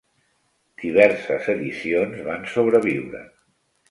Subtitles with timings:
[0.83, 3.21] Diverses edicions van sobreviure.